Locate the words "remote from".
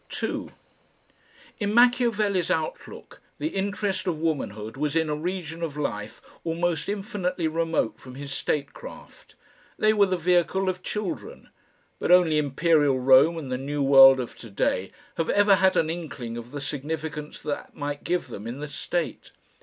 7.47-8.15